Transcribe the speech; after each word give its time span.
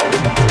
Bye. 0.00 0.49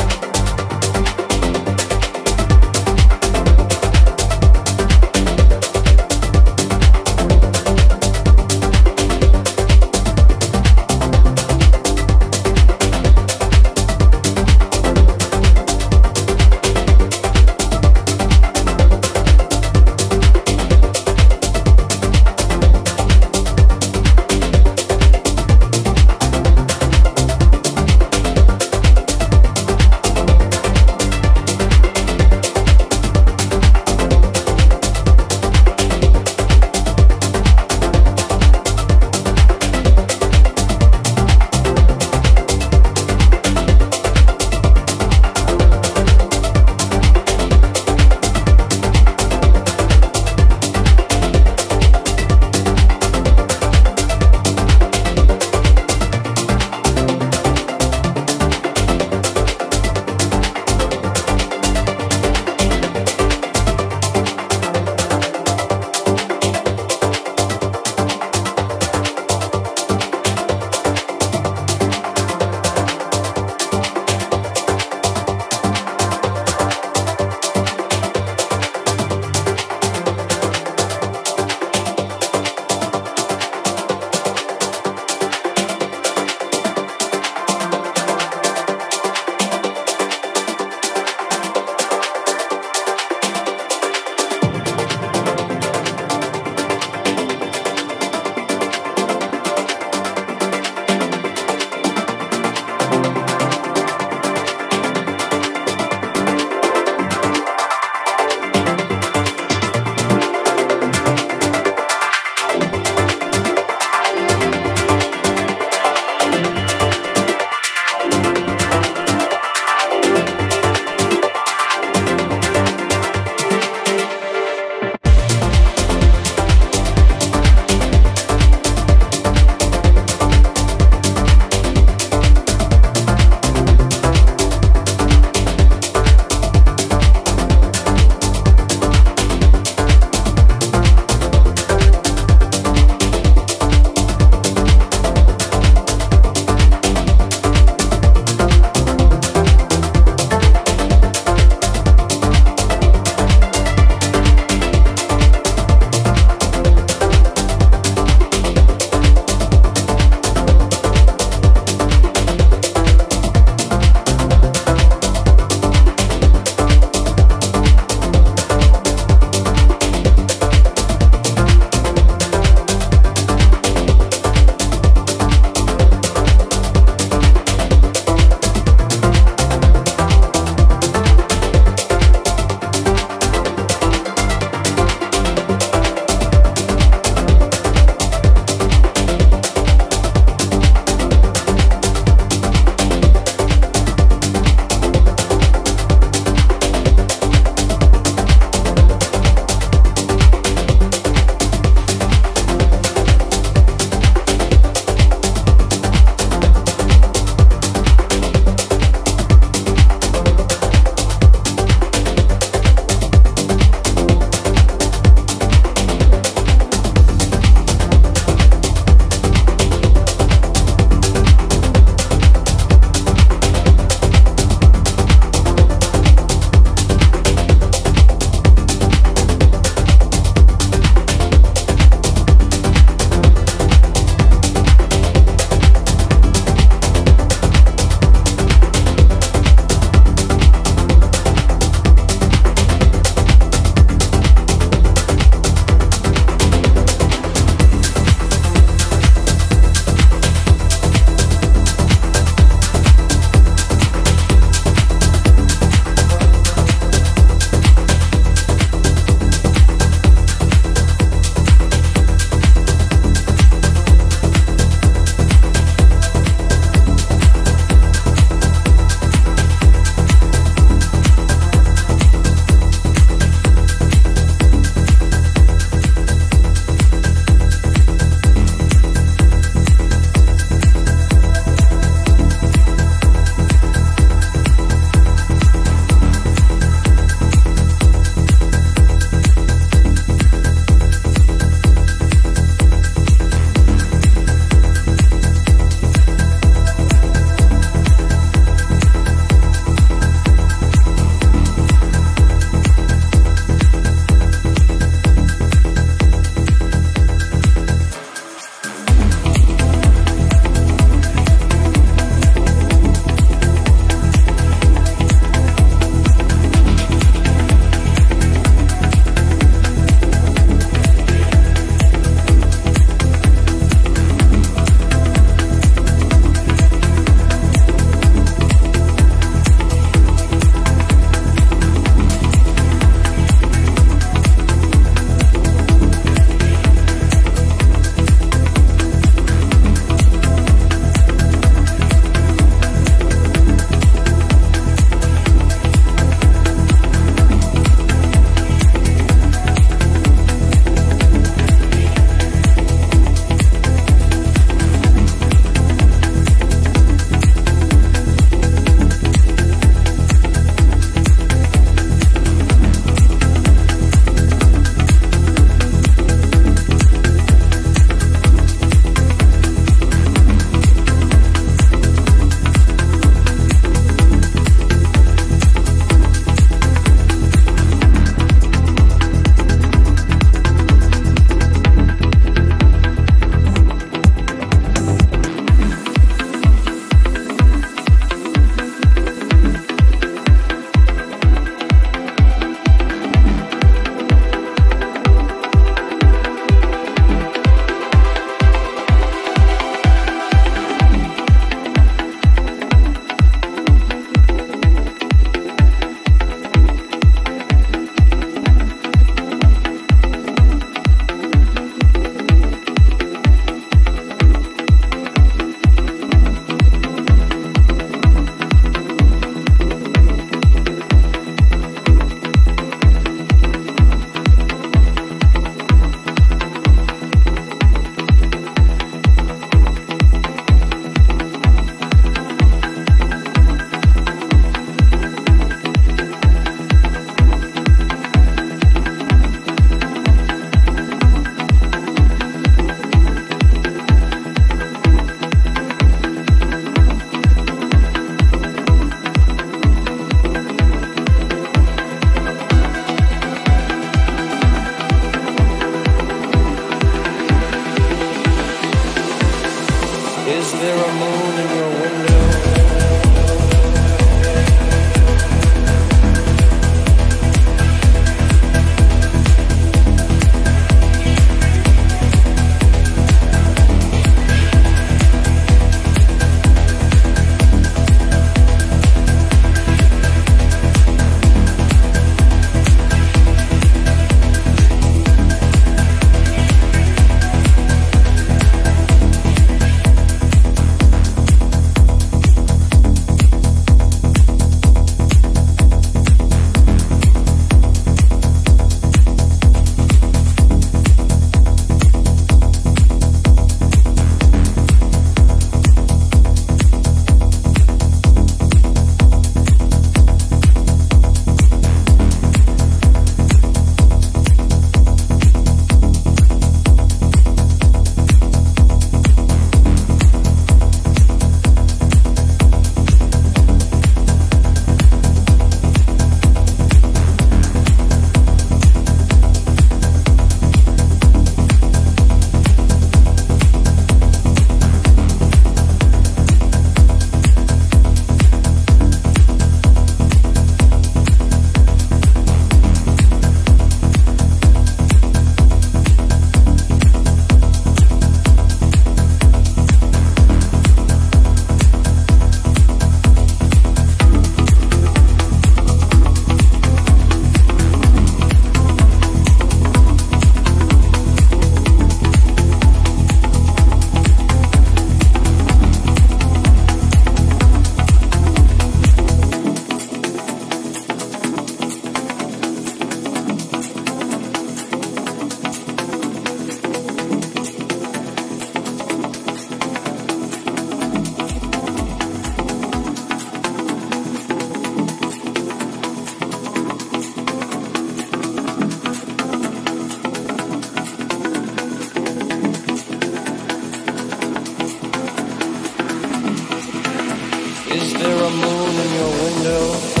Is 597.73 597.93
there 597.93 598.23
a 598.23 598.29
moon 598.29 598.75
in 598.75 598.93
your 598.93 599.09
window? 599.23 600.00